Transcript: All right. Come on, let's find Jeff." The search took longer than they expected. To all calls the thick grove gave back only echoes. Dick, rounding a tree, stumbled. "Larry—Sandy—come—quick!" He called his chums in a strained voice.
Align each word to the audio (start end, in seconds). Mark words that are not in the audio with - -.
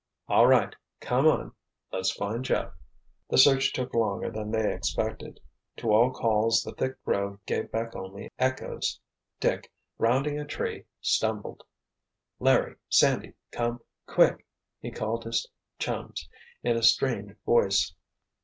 All 0.27 0.47
right. 0.47 0.75
Come 0.99 1.27
on, 1.27 1.53
let's 1.91 2.11
find 2.11 2.43
Jeff." 2.43 2.73
The 3.29 3.37
search 3.37 3.71
took 3.71 3.93
longer 3.93 4.31
than 4.31 4.49
they 4.49 4.73
expected. 4.73 5.39
To 5.77 5.93
all 5.93 6.09
calls 6.09 6.63
the 6.63 6.71
thick 6.73 6.99
grove 7.03 7.37
gave 7.45 7.71
back 7.71 7.95
only 7.95 8.31
echoes. 8.39 8.99
Dick, 9.39 9.71
rounding 9.99 10.39
a 10.39 10.45
tree, 10.45 10.85
stumbled. 11.01 11.63
"Larry—Sandy—come—quick!" 12.39 14.43
He 14.79 14.89
called 14.89 15.23
his 15.23 15.45
chums 15.77 16.27
in 16.63 16.75
a 16.77 16.81
strained 16.81 17.35
voice. 17.45 17.93